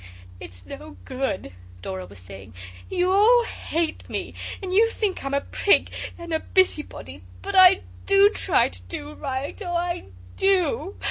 [0.39, 1.51] 'It's no good,'
[1.83, 2.55] Dora was saying,
[2.89, 7.81] 'you all hate me, and you think I'm a prig and a busybody, but I
[8.07, 10.05] do try to do right oh, I
[10.37, 10.95] do!